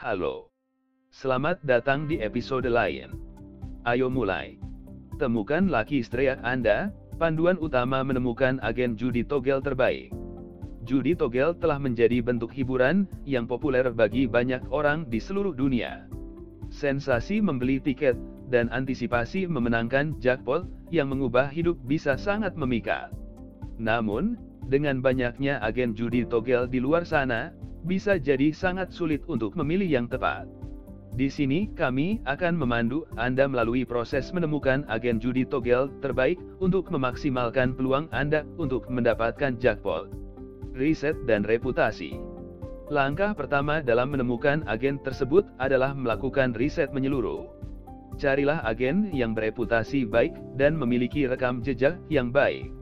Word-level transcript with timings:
Halo. 0.00 0.48
Selamat 1.12 1.60
datang 1.60 2.08
di 2.08 2.24
episode 2.24 2.64
lain. 2.72 3.20
Ayo 3.84 4.08
mulai. 4.08 4.56
Temukan 5.20 5.68
Lucky 5.68 6.00
Streak 6.00 6.40
Anda, 6.40 6.88
panduan 7.20 7.60
utama 7.60 8.00
menemukan 8.00 8.56
agen 8.64 8.96
judi 8.96 9.20
togel 9.20 9.60
terbaik. 9.60 10.08
Judi 10.88 11.12
togel 11.12 11.52
telah 11.52 11.76
menjadi 11.76 12.24
bentuk 12.24 12.48
hiburan 12.48 13.04
yang 13.28 13.44
populer 13.44 13.92
bagi 13.92 14.24
banyak 14.24 14.64
orang 14.72 15.04
di 15.04 15.20
seluruh 15.20 15.52
dunia. 15.52 16.08
Sensasi 16.72 17.44
membeli 17.44 17.76
tiket 17.76 18.16
dan 18.48 18.72
antisipasi 18.72 19.44
memenangkan 19.52 20.16
jackpot 20.16 20.64
yang 20.88 21.12
mengubah 21.12 21.52
hidup 21.52 21.76
bisa 21.84 22.16
sangat 22.16 22.56
memikat. 22.56 23.12
Namun, 23.76 24.40
dengan 24.64 25.04
banyaknya 25.04 25.60
agen 25.60 25.92
judi 25.92 26.24
togel 26.24 26.64
di 26.72 26.80
luar 26.80 27.04
sana, 27.04 27.52
bisa 27.84 28.20
jadi 28.20 28.52
sangat 28.52 28.92
sulit 28.92 29.24
untuk 29.28 29.56
memilih 29.56 29.88
yang 29.88 30.06
tepat. 30.06 30.48
Di 31.10 31.26
sini, 31.26 31.66
kami 31.74 32.22
akan 32.22 32.54
memandu 32.54 33.02
Anda 33.18 33.50
melalui 33.50 33.82
proses 33.82 34.30
menemukan 34.30 34.86
agen 34.86 35.18
judi 35.18 35.42
togel 35.42 35.90
terbaik 35.98 36.38
untuk 36.62 36.86
memaksimalkan 36.88 37.74
peluang 37.74 38.06
Anda 38.14 38.46
untuk 38.56 38.86
mendapatkan 38.86 39.58
jackpot. 39.58 40.08
Riset 40.72 41.18
dan 41.26 41.42
reputasi. 41.42 42.22
Langkah 42.90 43.34
pertama 43.34 43.82
dalam 43.82 44.14
menemukan 44.14 44.62
agen 44.70 45.02
tersebut 45.02 45.46
adalah 45.58 45.94
melakukan 45.94 46.54
riset 46.54 46.94
menyeluruh. 46.94 47.46
Carilah 48.18 48.62
agen 48.66 49.10
yang 49.10 49.34
bereputasi 49.34 50.06
baik 50.06 50.34
dan 50.58 50.78
memiliki 50.78 51.26
rekam 51.26 51.62
jejak 51.62 51.98
yang 52.10 52.30
baik 52.30 52.79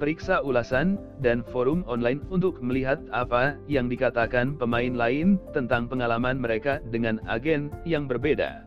periksa 0.00 0.40
ulasan 0.40 0.96
dan 1.20 1.44
forum 1.44 1.84
online 1.84 2.24
untuk 2.32 2.56
melihat 2.64 2.96
apa 3.12 3.60
yang 3.68 3.92
dikatakan 3.92 4.56
pemain 4.56 4.96
lain 4.96 5.36
tentang 5.52 5.84
pengalaman 5.86 6.40
mereka 6.40 6.80
dengan 6.88 7.20
agen 7.28 7.68
yang 7.84 8.08
berbeda. 8.08 8.64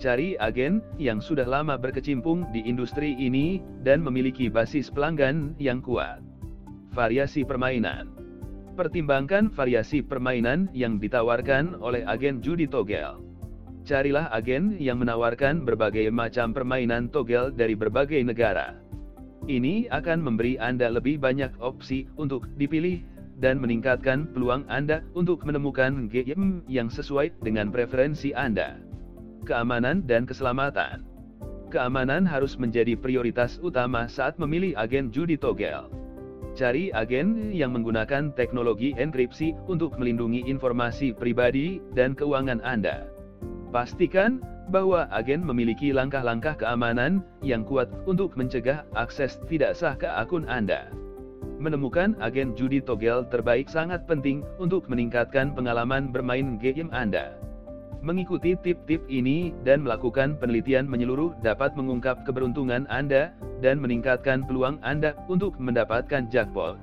Cari 0.00 0.38
agen 0.40 0.80
yang 0.96 1.20
sudah 1.20 1.44
lama 1.44 1.76
berkecimpung 1.76 2.48
di 2.56 2.64
industri 2.64 3.12
ini 3.20 3.60
dan 3.84 4.00
memiliki 4.00 4.48
basis 4.48 4.88
pelanggan 4.88 5.52
yang 5.60 5.84
kuat. 5.84 6.24
Variasi 6.96 7.44
permainan. 7.44 8.08
Pertimbangkan 8.80 9.52
variasi 9.52 10.00
permainan 10.00 10.72
yang 10.72 10.96
ditawarkan 10.96 11.76
oleh 11.84 12.00
agen 12.08 12.40
judi 12.40 12.64
togel. 12.64 13.20
Carilah 13.84 14.32
agen 14.32 14.80
yang 14.80 15.02
menawarkan 15.04 15.68
berbagai 15.68 16.08
macam 16.08 16.56
permainan 16.56 17.12
togel 17.12 17.52
dari 17.52 17.76
berbagai 17.76 18.24
negara. 18.24 18.80
Ini 19.50 19.90
akan 19.90 20.22
memberi 20.22 20.54
Anda 20.62 20.86
lebih 20.94 21.18
banyak 21.18 21.58
opsi 21.58 22.06
untuk 22.14 22.46
dipilih 22.54 23.02
dan 23.42 23.58
meningkatkan 23.58 24.30
peluang 24.30 24.62
Anda 24.70 25.02
untuk 25.18 25.42
menemukan 25.42 26.06
game 26.06 26.62
yang 26.70 26.86
sesuai 26.86 27.34
dengan 27.42 27.74
preferensi 27.74 28.30
Anda. 28.30 28.78
Keamanan 29.42 30.06
dan 30.06 30.22
keselamatan. 30.22 31.02
Keamanan 31.74 32.30
harus 32.30 32.54
menjadi 32.62 32.94
prioritas 32.94 33.58
utama 33.58 34.06
saat 34.06 34.38
memilih 34.38 34.78
agen 34.78 35.10
judi 35.10 35.34
togel. 35.34 35.90
Cari 36.54 36.94
agen 36.94 37.50
yang 37.50 37.74
menggunakan 37.74 38.30
teknologi 38.38 38.94
enkripsi 38.94 39.58
untuk 39.66 39.98
melindungi 39.98 40.46
informasi 40.46 41.10
pribadi 41.10 41.82
dan 41.98 42.14
keuangan 42.14 42.62
Anda. 42.62 43.10
Pastikan 43.74 44.46
bahwa 44.70 45.10
agen 45.10 45.42
memiliki 45.42 45.90
langkah-langkah 45.90 46.54
keamanan 46.54 47.26
yang 47.42 47.66
kuat 47.66 47.90
untuk 48.06 48.38
mencegah 48.38 48.86
akses 48.94 49.42
tidak 49.50 49.74
sah 49.74 49.98
ke 49.98 50.06
akun 50.06 50.46
Anda. 50.46 50.88
Menemukan 51.60 52.16
agen 52.24 52.56
judi 52.56 52.80
togel 52.80 53.26
terbaik 53.28 53.68
sangat 53.68 54.08
penting 54.08 54.46
untuk 54.56 54.88
meningkatkan 54.88 55.52
pengalaman 55.52 56.08
bermain 56.08 56.56
game 56.56 56.88
Anda. 56.94 57.36
Mengikuti 58.00 58.56
tip-tip 58.56 59.04
ini 59.12 59.52
dan 59.60 59.84
melakukan 59.84 60.40
penelitian 60.40 60.88
menyeluruh 60.88 61.36
dapat 61.44 61.76
mengungkap 61.76 62.24
keberuntungan 62.24 62.88
Anda 62.88 63.36
dan 63.60 63.76
meningkatkan 63.76 64.48
peluang 64.48 64.80
Anda 64.80 65.12
untuk 65.28 65.60
mendapatkan 65.60 66.32
jackpot. 66.32 66.80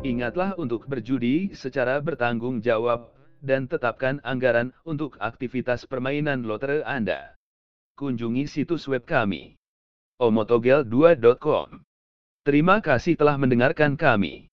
Ingatlah 0.00 0.56
untuk 0.56 0.88
berjudi 0.88 1.52
secara 1.52 2.00
bertanggung 2.00 2.64
jawab 2.64 3.15
dan 3.46 3.70
tetapkan 3.70 4.18
anggaran 4.26 4.74
untuk 4.82 5.14
aktivitas 5.22 5.86
permainan 5.86 6.42
lotre 6.42 6.82
Anda. 6.82 7.38
Kunjungi 7.94 8.50
situs 8.50 8.90
web 8.90 9.06
kami 9.06 9.54
omotogel2.com. 10.16 11.84
Terima 12.42 12.80
kasih 12.80 13.14
telah 13.20 13.36
mendengarkan 13.36 13.94
kami. 13.94 14.48